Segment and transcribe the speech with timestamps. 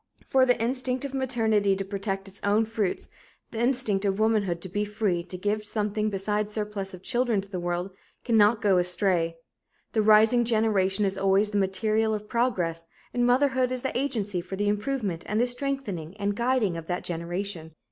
[0.27, 3.07] For the instinct of maternity to protect its own fruits,
[3.51, 7.47] the instinct of womanhood to be free to give something besides surplus of children to
[7.47, 7.91] the world,
[8.23, 9.35] cannot go astray.
[9.93, 12.83] The rising generation is always the material of progress,
[13.13, 17.03] and motherhood is the agency for the improvement and the strengthening and guiding of that
[17.03, 17.75] generation.